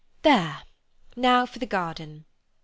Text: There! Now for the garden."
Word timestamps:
There! 0.23 0.63
Now 1.15 1.45
for 1.45 1.59
the 1.59 1.67
garden." 1.67 2.25